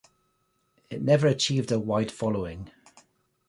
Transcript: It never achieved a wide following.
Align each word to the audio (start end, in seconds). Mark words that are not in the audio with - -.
It 0.89 0.99
never 1.03 1.27
achieved 1.27 1.71
a 1.71 1.77
wide 1.77 2.11
following. 2.11 2.71